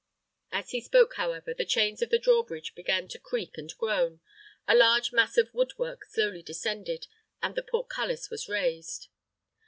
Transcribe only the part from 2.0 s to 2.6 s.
of the draw